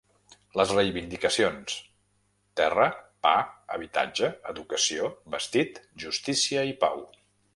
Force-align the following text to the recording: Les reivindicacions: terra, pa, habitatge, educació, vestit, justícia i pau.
Les 0.59 0.71
reivindicacions: 0.75 1.75
terra, 2.61 2.87
pa, 3.27 3.35
habitatge, 3.77 4.31
educació, 4.55 5.11
vestit, 5.37 5.81
justícia 6.05 6.69
i 6.73 6.77
pau. 6.85 7.05